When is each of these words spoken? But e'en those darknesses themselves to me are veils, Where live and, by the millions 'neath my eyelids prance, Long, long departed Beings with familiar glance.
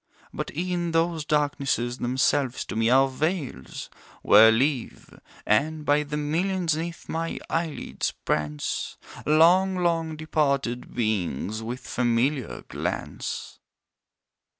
But 0.33 0.49
e'en 0.57 0.93
those 0.93 1.25
darknesses 1.25 1.99
themselves 1.99 2.65
to 2.65 2.75
me 2.75 2.89
are 2.89 3.07
veils, 3.07 3.87
Where 4.23 4.51
live 4.51 5.19
and, 5.45 5.85
by 5.85 6.01
the 6.01 6.17
millions 6.17 6.75
'neath 6.75 7.07
my 7.07 7.37
eyelids 7.51 8.09
prance, 8.09 8.97
Long, 9.27 9.75
long 9.75 10.15
departed 10.15 10.95
Beings 10.95 11.61
with 11.61 11.81
familiar 11.81 12.63
glance. 12.67 13.59